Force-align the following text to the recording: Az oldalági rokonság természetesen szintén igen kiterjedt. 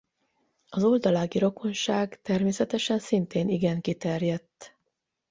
Az 0.69 0.83
oldalági 0.83 1.39
rokonság 1.39 2.19
természetesen 2.21 2.99
szintén 2.99 3.49
igen 3.49 3.81
kiterjedt. 3.81 4.75